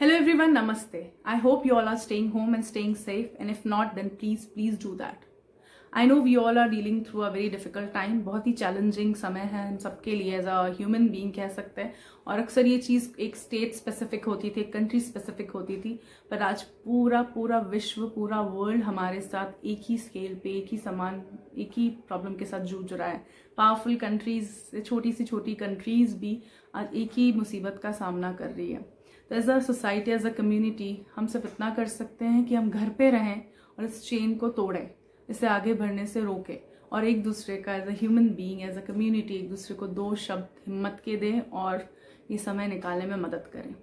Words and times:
Hello 0.00 0.14
everyone, 0.14 0.54
Namaste. 0.54 1.10
I 1.24 1.34
hope 1.34 1.66
you 1.66 1.74
all 1.76 1.88
are 1.88 1.96
staying 1.96 2.30
home 2.30 2.54
and 2.54 2.64
staying 2.64 2.94
safe 2.94 3.30
and 3.40 3.50
if 3.50 3.64
not 3.64 3.96
then 3.96 4.10
please 4.10 4.44
please 4.46 4.76
do 4.84 4.92
that. 4.98 5.24
I 5.92 6.06
know 6.06 6.20
we 6.22 6.34
all 6.36 6.58
are 6.58 6.68
dealing 6.68 7.00
through 7.04 7.20
a 7.20 7.28
very 7.30 7.48
difficult 7.50 7.92
time 7.92 8.20
बहुत 8.24 8.46
ही 8.46 8.52
challenging 8.52 9.14
समय 9.14 9.40
है 9.52 9.66
हम 9.68 9.76
सबके 9.84 10.14
लिए 10.16 10.36
as 10.38 10.46
a 10.46 10.60
human 10.76 11.08
being 11.08 11.32
कह 11.34 11.48
सकते 11.48 11.82
हैं। 11.82 11.94
और 12.26 12.38
अक्सर 12.38 12.66
ये 12.66 12.76
चीज़ 12.78 13.08
एक 13.20 13.36
स्टेट 13.36 13.74
स्पेसिफिक 13.74 14.24
होती 14.24 14.50
थी 14.50 14.60
एक 14.60 14.72
कंट्री 14.72 15.00
स्पेसिफिक 15.00 15.50
होती 15.50 15.76
थी। 15.80 15.98
पर 16.30 16.42
आज 16.42 16.62
पूरा 16.84 17.22
पूरा 17.34 17.58
विश्व 17.70 18.06
पूरा 18.14 18.40
वर्ल्ड 18.40 18.82
हमारे 18.84 19.20
साथ 19.20 19.66
एक 19.66 19.80
ही 19.88 19.96
स्केल 19.98 20.34
पे 20.44 20.50
एक 20.58 20.68
ही 20.72 20.78
समान 20.78 21.22
एक 21.56 21.72
ही 21.76 21.88
प्रॉब्लम 22.08 22.34
के 22.34 22.44
साथ 22.44 22.60
जूझ 22.74 22.92
रहा 22.92 23.08
है। 23.08 23.24
पावरफुल 23.56 23.96
कंट्रीज़ 24.04 24.80
छोटी 24.80 25.12
सी 25.12 25.24
छोटी 25.24 25.54
कंट्रीज़ 25.64 26.16
भी 26.18 26.40
आज 26.74 26.94
एक 26.94 27.18
ही 27.18 27.30
मुसीबत 27.32 27.80
का 27.82 27.92
सामना 27.92 28.32
कर 28.32 28.50
रही 28.50 28.70
है। 28.72 28.97
तो 29.30 29.34
as 29.36 29.50
a 29.50 29.58
society 29.58 30.10
as 30.10 30.26
a 30.26 30.30
community 30.32 30.90
हम 31.16 31.26
सिर्फ़ 31.26 31.46
इतना 31.46 31.70
कर 31.74 31.86
सकते 31.88 32.24
हैं 32.24 32.44
कि 32.44 32.54
हम 32.54 32.70
घर 32.70 32.88
पे 32.88 33.10
रहें 33.10 33.42
और 33.78 33.84
इस 33.84 34.02
चेन 34.04 34.34
को 34.34 34.48
तोड़ें 34.48 34.88
इसे 35.28 35.46
आगे 35.46 35.74
बढ़ने 35.74 36.06
से 36.06 36.20
रोकें। 36.20 36.58
और 36.92 37.04
एक 37.04 37.22
दूसरे 37.22 37.56
का 37.56 37.74
as 37.74 37.88
a 37.88 37.92
human 37.92 38.28
being 38.34 38.62
as 38.62 38.76
a 38.78 38.80
community 38.80 39.34
एक 39.34 39.48
दूसरे 39.50 39.76
को 39.76 39.86
दो 39.88 40.14
शब्द 40.16 40.48
हिम्मत 40.66 41.02
के 41.04 41.16
दें 41.16 41.40
और 41.40 41.88
ये 42.30 42.38
समय 42.38 42.68
निकालने 42.68 43.06
में 43.06 43.16
मदद 43.16 43.50
करें। 43.52 43.74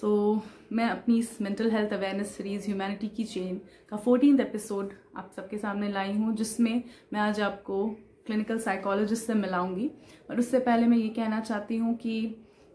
सो 0.00 0.34
so, 0.34 0.42
मैं 0.72 0.84
अपनी 0.84 1.18
इस 1.18 1.40
mental 1.42 1.70
health 1.70 1.92
awareness 1.92 2.36
series 2.36 2.66
humanity 2.66 3.08
की 3.08 3.24
चेन 3.24 3.60
का 3.90 3.96
फोर्टीन 3.96 4.40
एपिसोड 4.40 4.92
आप 5.16 5.32
सबके 5.36 5.58
सामने 5.58 5.88
लाई 5.88 6.12
हूँ 6.12 6.34
जिसमें 6.36 6.82
मैं 7.12 7.20
आज 7.20 7.40
आपको 7.40 7.86
क्लिनिकल 8.26 8.58
साइकोलॉजिस्ट 8.58 9.26
से 9.26 9.34
मिलाऊँगी। 9.34 9.90
और 10.30 10.38
उससे 10.38 10.58
पहले 10.60 10.86
मैं 10.86 10.98
ये 10.98 11.08
कहना 11.08 11.40
चाहती 11.40 11.76
हूँ 11.76 11.94
कि 11.96 12.14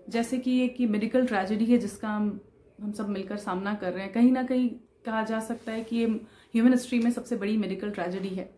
जैसे 0.10 0.38
कि 0.38 0.52
ये 0.52 0.86
मेडिकल 0.88 1.26
ट्रेजेडी 1.28 1.66
है 1.66 1.78
जिसका 1.78 2.10
हम 2.10 2.40
हम 2.80 2.92
सब 2.92 3.10
मिलकर 3.10 3.38
सामना 3.38 3.74
कर 3.74 3.92
रहे 3.94 4.04
हैं। 4.04 4.12
कहीं 4.14 4.32
ना 4.32 4.44
कहीं 4.44 4.70
कहा 5.06 5.24
जा 5.24 5.40
सकता 5.40 5.72
है 5.72 5.84
कि 5.84 5.96
ये 5.96 6.06
ह्यूमन 6.54 6.72
हिस्ट्री 6.72 7.00
में 7.00 7.10
सबसे 7.12 7.36
बड़ी 7.36 7.58
मेडिकल 7.58 7.90
ट्रेजेडी 7.92 8.30
है। 8.30 8.50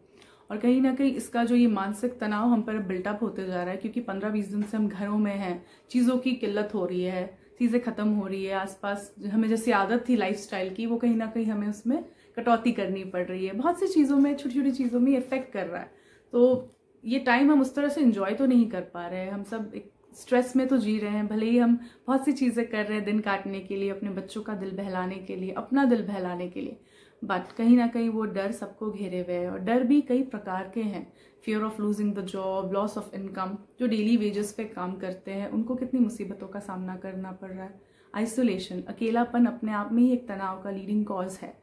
और 0.49 0.57
कहीं 0.57 0.81
ना 0.81 0.93
कहीं 0.95 1.13
इसका 1.13 1.43
जो 1.43 1.55
ये 1.55 1.67
मानसिक 1.69 2.19
तनाव 2.19 2.47
हम 2.49 2.61
पर 2.61 2.77
बिल्टअप 2.87 3.19
होते 3.21 3.45
जा 3.45 3.63
रहा 3.63 3.71
है, 3.71 3.77
क्योंकि 3.77 3.99
पंद्रह 4.01 4.29
बीस 4.29 4.47
दिन 4.47 4.63
से 4.63 4.77
हम 4.77 4.87
घरों 4.87 5.17
में 5.17 5.35
हैं, 5.35 5.63
चीज़ों 5.91 6.17
की 6.17 6.31
किल्लत 6.33 6.73
हो 6.73 6.85
रही 6.85 7.03
है, 7.03 7.25
चीज़ें 7.59 7.81
ख़त्म 7.81 8.07
हो 8.09 8.27
रही 8.27 8.43
है, 8.45 8.53
आसपास 8.53 9.13
हमें 9.31 9.47
जैसी 9.49 9.71
आदत 9.71 10.03
थी 10.09 10.15
लाइफ 10.15 10.47
की, 10.51 10.85
वो 10.85 10.97
कहीं 10.97 11.15
ना 11.15 11.25
कहीं 11.27 11.45
हमें 11.45 11.67
उसमें 11.67 12.03
कटौती 12.37 12.71
करनी 12.71 13.03
पड़ 13.05 13.25
रही 13.25 13.45
है। 13.45 13.53
बहुत 13.53 13.79
सी 13.79 13.87
चीज़ों 13.87 14.17
में 14.17 14.35
छोटी 14.35 14.55
छोटी 14.55 14.71
चीज़ों 14.71 14.99
में 14.99 15.11
इफ़ेक्ट 15.17 15.51
कर 15.53 15.65
रहा 15.67 15.81
है। 15.81 15.91
तो 16.33 16.69
ये 17.03 17.19
टाइम 17.19 17.51
हम 17.51 17.61
उस 17.61 17.73
तरह 17.75 17.89
से 17.89 18.01
इन्जॉय 18.01 18.33
तो 18.33 18.45
नहीं 18.45 18.69
कर 18.69 18.81
पा 18.93 19.07
रहे 19.07 19.19
हैं। 19.19 19.31
हम 19.31 19.43
सब 19.43 19.71
एक 19.75 19.91
स्ट्रेस 20.13 20.55
में 20.55 20.67
तो 20.67 20.77
जी 20.77 20.97
रहे 20.99 21.11
हैं, 21.11 21.27
भले 21.27 21.45
ही 21.45 21.57
हम 21.57 21.77
बहुत 22.07 22.25
सी 22.25 22.31
चीज़ें 22.33 22.65
कर 22.67 22.85
रहे 22.85 22.97
हैं 22.97 23.03
दिन 23.05 23.19
काटने 23.19 23.59
के 23.59 23.75
लिए, 23.75 23.89
अपने 23.89 24.09
बच्चों 24.09 24.41
का 24.41 24.53
दिल 24.55 24.71
बहलाने 24.71 25.15
के 25.17 25.35
लिए, 25.35 25.51
अपना 25.51 25.85
दिल 25.85 26.01
बहलाने 26.03 26.47
के 26.49 26.61
लिए 26.61 26.79
बट 27.21 27.51
कहीं 27.51 27.75
ना 27.77 27.87
कहीं 27.87 28.09
वो 28.09 28.23
डर 28.25 28.51
सबको 28.51 28.89
घेरे 28.91 29.19
हुए 29.19 29.33
है 29.33 29.49
और 29.51 29.59
डर 29.59 29.83
भी 29.83 29.99
कई 30.01 30.21
प्रकार 30.23 30.71
के 30.73 30.81
हैं। 30.83 31.11
Fear 31.45 31.63
of 31.63 31.81
losing 31.81 32.13
the 32.15 32.25
job 32.25 32.71
loss 32.73 32.97
of 32.97 33.15
income 33.15 33.57
जो 33.79 33.87
डेली 33.87 34.15
वेजेस 34.17 34.51
पे 34.53 34.63
काम 34.65 34.95
करते 34.95 35.31
हैं, 35.31 35.49
उनको 35.49 35.75
कितनी 35.75 35.99
मुसीबतों 35.99 36.47
का 36.47 36.59
सामना 36.59 36.95
करना 36.95 37.31
पड़ 37.31 37.51
रहा 37.51 37.63
है? 37.63 37.79
आइसोलेशन 38.13 38.81
अकेलापन 38.87 39.45
अपने 39.45 39.71
आप 39.73 39.91
में 39.91 40.01
ही 40.03 40.11
एक 40.13 40.27
तनाव 40.27 40.61
का 40.63 40.71
लीडिंग 40.71 41.05
कॉज 41.05 41.37
है। 41.41 41.53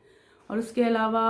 और 0.50 0.58
उसके 0.58 0.82
अलावा 0.82 1.24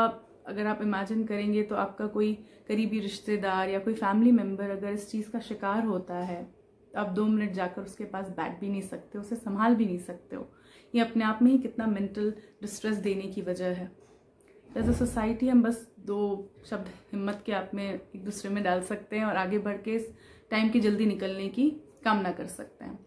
अगर 0.46 0.66
आप 0.66 0.82
इमेजिन 0.82 1.24
करेंगे 1.24 1.62
तो 1.62 1.76
आपका 1.76 2.06
कोई 2.08 2.32
करीबी 2.68 3.00
रिश्तेदार 3.00 3.68
या 3.68 3.78
कोई 3.78 3.94
फैमिली 3.94 4.32
मेंबर 4.32 4.70
अगर 4.70 4.92
इस 4.92 5.10
चीज़ 5.10 5.30
का 5.30 5.40
शिकार 5.40 5.84
होता 5.84 6.18
है 6.22 6.40
आप 6.96 7.08
दो 7.08 7.24
मिनट 7.26 7.52
जाकर 7.52 7.82
उसके 7.82 8.04
पास 8.04 8.28
बैठ 8.28 8.58
भी 8.60 8.68
नहीं 8.68 8.82
सकते, 8.82 9.18
उसे 9.18 9.36
संभाल 9.36 9.74
भी 9.74 9.86
नहीं 9.86 9.98
सकते 9.98 10.36
हो। 10.36 10.48
ये 10.94 11.00
अपने 11.00 11.24
आप 11.24 11.38
में 11.42 11.50
ही 11.50 11.58
कितना 11.58 11.86
मेंटल 11.86 12.30
डिस्ट्रेस 12.62 12.96
देने 12.96 13.22
की 13.22 13.42
वजह 13.42 13.74
है। 13.74 13.90
एज 14.76 14.88
अ 14.88 14.92
सोसाइटी 14.92 15.48
हम 15.48 15.62
बस 15.62 15.86
दो 16.06 16.50
शब्द 16.66 16.88
हिम्मत 17.12 17.42
के 17.46 17.52
आप 17.52 17.70
में 17.74 17.88
एक 17.88 18.24
दूसरे 18.24 18.50
में 18.50 18.62
डाल 18.64 18.82
सकते 18.82 19.18
हैं 19.18 19.24
और 19.24 19.36
आगे 19.36 19.58
बढ़ 19.58 19.76
के 19.76 19.94
इस 19.94 20.10
टाइम 20.50 20.68
की 20.68 20.80
जल्दी 20.80 21.06
निकलने 21.06 21.48
की 21.48 21.70
कामना 22.04 22.32
कर 22.32 22.46
सकते 22.46 22.84
हैं। 22.84 22.98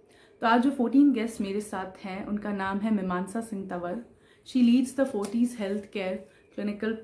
तो 0.41 0.47
आज 0.47 0.63
जो 0.63 0.71
फोर्टीन 0.71 1.11
गेस्ट 1.13 1.41
मेरे 1.41 1.61
साथ 1.61 2.05
हैं, 2.05 2.25
उनका 2.25 2.51
नाम 2.51 2.79
है 2.79 2.91
Mimansa 2.91 3.41
Singh 3.41 3.67
Tanwar. 3.69 4.03
She 4.47 4.61
leads 4.61 4.97
the 4.99 5.07
Fortis 5.07 5.55
health 5.59 5.91
care 5.93 6.15
clinical 6.55 6.97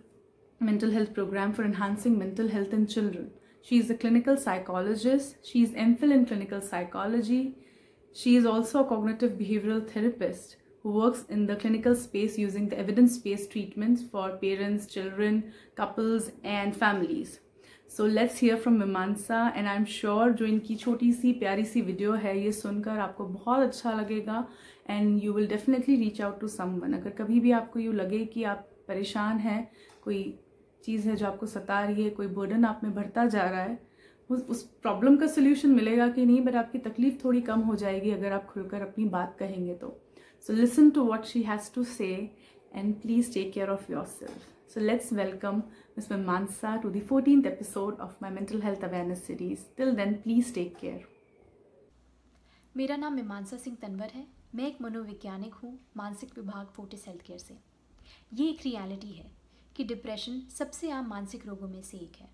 mental 0.62 0.92
health 0.92 1.10
program 1.16 1.52
for 1.56 1.64
enhancing 1.64 2.14
mental 2.20 2.48
health 2.50 2.72
in 2.76 2.86
children. 2.94 3.26
She 3.68 3.80
is 3.80 3.90
a 3.90 3.96
clinical 3.96 4.38
psychologist. 4.38 5.36
She 5.44 5.62
is 5.62 5.72
MPhil 5.72 6.14
in 6.14 6.26
clinical 6.26 6.62
psychology. 6.62 7.58
She 8.16 8.38
is 8.38 8.46
also 8.46 8.80
a 8.80 8.88
cognitive 8.88 9.34
behavioral 9.34 9.86
therapist 9.86 10.56
who 10.84 10.92
works 10.92 11.26
in 11.28 11.48
the 11.48 11.58
clinical 11.58 11.94
space 11.94 12.38
using 12.38 12.70
the 12.70 12.80
evidence-based 12.80 13.52
treatments 13.52 14.04
for 14.10 14.38
parents, 14.38 14.86
children, 14.86 15.52
couples 15.76 16.32
and 16.46 16.78
families. 16.78 17.42
So 17.90 18.06
let's 18.06 18.38
hear 18.38 18.56
from 18.56 18.80
Mimansa 18.80 19.52
and 19.54 19.68
I'm 19.68 19.86
sure 19.98 20.34
जो 20.34 20.46
इनकी 20.46 20.76
छोटी 20.86 21.12
सी 21.14 21.34
प्यारी 21.40 21.66
सी 21.66 21.82
video 21.82 22.14
है 22.24 22.40
ये 22.40 22.52
सुनकर 22.54 23.00
आपको 23.00 23.26
बहुत 23.26 23.68
अच्छा 23.68 23.94
लगेगा 24.00 24.48
and 24.90 25.24
you 25.24 25.34
will 25.34 25.48
definitely 25.48 25.96
reach 26.06 26.22
out 26.22 26.40
to 26.40 26.48
someone 26.58 26.94
अगर 27.02 27.10
कभी 27.22 27.40
भी 27.40 27.52
आपको 27.62 27.80
यूँ 27.80 27.94
लगे 27.96 28.26
कि 28.34 28.44
आप 28.56 28.68
परेशान 28.88 29.40
हैं 29.40 29.64
कोई 30.04 30.24
चीज़ 30.88 31.08
है 31.10 31.16
जो 31.16 31.26
आपको 31.28 31.46
सता 31.48 31.80
रही 31.82 32.04
है, 32.04 32.10
कोई 32.12 32.28
बर्डन 32.30 32.66
आप 32.66 32.82
में 32.84 32.94
भरता 32.96 33.26
जा 33.28 33.44
रहा 33.44 33.62
है, 33.62 33.80
उस 34.30 34.42
उस 34.50 34.62
प्रॉब्लम 34.82 35.16
का 35.18 35.28
सोल्यूशन 35.28 35.70
मिलेगा 35.72 36.08
कि 36.10 36.26
नहीं 36.26 36.42
बट 36.42 36.56
आपकी 36.56 36.78
तकलीफ़ 36.82 37.24
थोड़ी 37.24 37.42
कम 37.44 37.60
हो 37.62 37.76
जाएगी 37.76 38.12
अगर 38.12 38.32
आप 38.32 38.46
खुलकर 38.46 38.82
अपनी 38.82 39.06
बात 39.10 39.36
कहेंगे 39.40 39.74
तो। 39.76 39.98
So 40.44 40.54
listen 40.54 40.90
to 40.90 41.04
what 41.06 41.26
she 41.26 41.42
has 41.44 41.74
to 41.76 41.84
say 41.86 42.08
and 42.74 42.94
please 43.02 43.34
take 43.34 43.52
care 43.54 43.70
of 43.70 43.92
yourself 44.08 44.74
so 44.74 44.80
let's 44.80 45.14
welcome 45.14 45.62
miss 45.98 46.12
Mimansa 46.24 46.76
to 46.78 46.90
the 46.90 47.02
fourteen 47.04 47.46
episode 47.46 48.00
of 48.02 48.18
my 48.22 48.32
mental 48.32 48.62
health 48.62 48.84
awareness 48.84 49.24
series 49.28 49.66
till 49.78 49.96
then 49.96 50.14
please 50.24 50.54
take 50.54 50.76
care 50.78 51.08
मेरा 52.76 52.96
नाम 52.98 53.16
मीमांसा 53.16 53.58
सिंह 53.58 53.78
तनवर 53.82 54.12
है। 54.14 54.26
मैं 54.56 54.68
एक 54.68 54.82
मनोवैज्ञानिक 54.82 55.54
हूँ, 55.54 55.78
मानसिक 55.98 56.38
विभाग 56.38 56.68
फोर्टिस 56.76 57.08
हेल्थ 57.08 57.22
केयर 57.22 57.40
से। 57.40 57.58
ये 58.34 58.50
एक 58.50 58.60
रियलिटी 58.66 59.12
है। 59.14 59.37
कि 59.78 59.84
डिप्रेशन 59.84 60.42
सबसे 60.42 60.90
आम 60.90 61.08
मानसिक 61.08 61.48
रोगों 61.48 61.68
में 61.68 61.82
से 61.82 61.98
एक 61.98 62.16
है। 62.16 62.30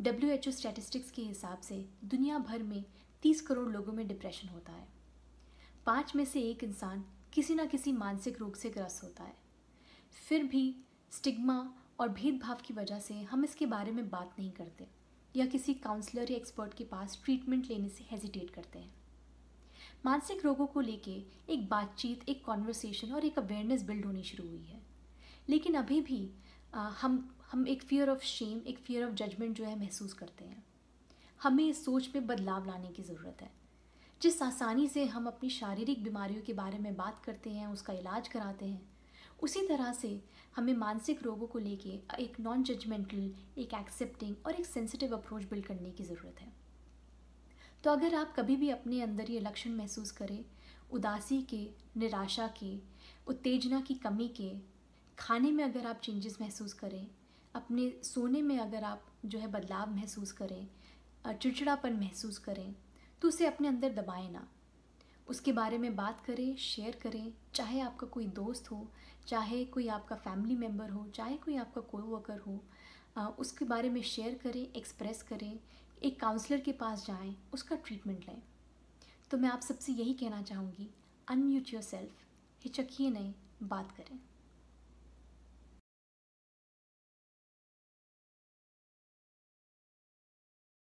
डब्ल्यू 0.00 0.30
एच 0.30 0.48
ओ 0.48 0.50
स्टैटिस्टिक्स 0.50 1.10
के 1.10 1.22
हिसाब 1.22 1.60
से 1.60 1.88
दुनिया 2.04 2.38
भर 2.38 2.62
में 2.62 2.84
30 3.22 3.40
करोड़ 3.40 3.68
लोगों 3.68 3.92
में 3.92 4.08
डिप्रेशन 4.08 4.48
होता 4.48 4.72
है। 4.72 4.88
पाँच 5.86 6.16
में 6.16 6.24
से 6.24 6.40
एक 6.40 6.64
इंसान 6.64 7.04
किसी 7.32 7.54
ना 7.54 7.64
किसी 7.64 7.92
मानसिक 7.92 8.40
रोग 8.40 8.56
से 8.56 8.70
ग्रस्त 8.70 9.02
होता 9.02 9.24
है। 9.24 9.34
फिर 10.28 10.44
भी 10.44 10.76
स्टिग्मा 11.10 11.74
और 12.00 12.08
भेदभाव 12.08 12.56
की 12.64 12.74
वजह 12.74 12.98
से 12.98 13.22
हम 13.22 13.44
इसके 13.44 13.66
बारे 13.66 13.92
में 13.92 14.10
बात 14.10 14.36
नहीं 14.38 14.52
करते 14.52 14.86
या 15.36 15.46
किसी 15.46 15.74
काउंसलर 15.74 16.30
या 16.30 16.36
एक्सपर्ट 16.36 16.74
के 16.74 16.84
पास 16.84 17.22
ट्रीटमेंट 17.24 17.66
लेने 17.66 17.88
से 17.88 18.04
हेजिटेट 18.10 18.50
करते 18.50 18.78
हैं। 18.78 18.94
मानसिक 20.04 20.44
रोगों 20.44 20.66
को 20.66 20.80
लेके 20.80 21.22
एक 21.52 21.68
बातचीत, 21.68 22.28
एक 22.28 22.44
कॉन्वर्सेशन 22.44 23.12
और 23.12 23.24
एक 23.24 23.38
अवेयरनेस 23.38 23.82
बिल्ड 23.82 24.04
होनी 24.04 24.22
शुरू 24.22 24.48
हुई 24.48 24.64
है। 24.64 24.88
लेकिन 25.48 25.74
अभी 25.74 26.00
भी 26.00 26.30
हम 26.72 27.36
हम 27.52 27.66
एक 27.68 27.82
फियर 27.82 28.10
ऑफ़ 28.10 28.22
शेम 28.22 28.60
एक 28.66 28.78
फियर 28.78 29.04
ऑफ़ 29.04 29.14
जजमेंट 29.14 29.56
जो 29.56 29.64
है 29.64 29.78
महसूस 29.78 30.12
करते 30.12 30.44
हैं। 30.44 30.64
हमें 31.42 31.64
इस 31.68 31.84
सोच 31.84 32.08
में 32.14 32.26
बदलाव 32.26 32.66
लाने 32.66 32.88
की 32.88 33.02
ज़रूरत 33.02 33.42
है। 33.42 33.50
जिस 34.22 34.42
आसानी 34.42 34.88
से 34.88 35.04
हम 35.04 35.26
अपनी 35.26 35.50
शारीरिक 35.50 36.02
बीमारियों 36.04 36.42
के 36.42 36.52
बारे 36.52 36.78
में 36.78 36.96
बात 36.96 37.22
करते 37.24 37.50
हैं, 37.50 37.66
उसका 37.66 37.92
इलाज 37.92 38.28
कराते 38.28 38.66
हैं, 38.66 38.88
उसी 39.42 39.66
तरह 39.68 39.92
से 39.92 40.20
हमें 40.56 40.74
मानसिक 40.74 41.22
रोगों 41.22 41.46
को 41.46 41.58
लेके 41.58 41.90
एक 42.20 42.40
नॉन 42.40 42.62
जजमेंटल 42.62 43.34
एक 43.58 43.74
एक्सेप्टिंग 43.74 44.36
और 44.46 44.54
एक 44.54 44.66
सेंसिटिव 44.66 45.16
अप्रोच 45.16 45.42
बिल्ड 45.42 45.66
करने 45.66 45.90
की 45.90 46.04
ज़रूरत 46.04 46.40
है। 46.40 46.52
तो 47.84 47.90
अगर 47.90 48.14
आप 48.14 48.34
कभी 48.36 48.56
भी 48.56 48.70
अपने 48.70 49.00
अंदर 49.02 49.30
ये 49.30 49.40
लक्षण 49.40 49.70
महसूस 49.70 50.10
करें, 50.10 50.44
उदासी 50.90 51.42
के, 51.42 51.68
निराशा 51.96 52.46
के, 52.62 52.78
उत्तेजना 53.26 53.80
की 53.80 53.94
कमी 53.94 54.28
के 54.28 54.77
खाने 55.18 55.50
में 55.52 55.62
अगर 55.64 55.86
आप 55.86 56.00
चेंजेस 56.00 56.36
महसूस 56.40 56.72
करें, 56.72 57.06
अपने 57.54 57.92
सोने 58.04 58.42
में 58.42 58.58
अगर 58.58 58.84
आप 58.84 59.06
जो 59.24 59.38
है 59.38 59.46
बदलाव 59.48 59.94
महसूस 59.94 60.32
करें 60.32 60.68
चिड़चिड़ापन 61.32 61.92
महसूस 61.92 62.38
करें 62.38 62.74
तो 63.22 63.28
उसे 63.28 63.46
अपने 63.46 63.68
अंदर 63.68 63.92
दबाएँ 63.92 64.30
ना। 64.30 64.46
उसके 65.26 65.52
बारे 65.52 65.78
में 65.78 65.94
बात 65.96 66.20
करें 66.20 66.56
शेयर 66.56 66.98
करें, 67.02 67.32
चाहे 67.54 67.80
आपका 67.80 68.06
कोई 68.06 68.26
दोस्त 68.28 68.70
हो, 68.70 68.86
चाहे 69.28 69.64
कोई 69.64 69.88
आपका 69.88 70.16
फैमिली 70.16 70.56
मेंबर 70.56 70.90
हो, 70.90 71.06
चाहे 71.14 71.36
कोई 71.36 71.56
आपका 71.56 71.80
कोई 71.82 72.02
वर्कर 72.04 72.38
हो 72.38 72.60
उसके 73.38 73.64
बारे 73.64 73.90
में 73.90 74.00
शेयर 74.02 74.38
करें 74.42 74.60
एक्सप्रेस 74.62 75.22
करें, 75.22 75.58
एक 76.02 76.20
काउंसलर 76.20 76.60
के 76.60 76.72
पास 76.74 77.06
जाएँ, 77.06 77.34
उसका 77.54 77.76
ट्रीटमेंट 77.76 78.24
लें। 78.28 78.42
तो 79.30 79.38
मैं 79.38 79.48
आप 79.48 79.60
सबसे 79.60 79.92
यही 79.92 80.14
कहना 80.14 80.42
चाहूँगी 80.42 80.88
अनम्यूट 81.28 81.72
योर 81.72 81.82
सेल्फ 81.82 82.24
हिचकिए 82.62 83.10
नहीं, 83.10 83.32
बात 83.62 83.92
करें। 83.92 84.18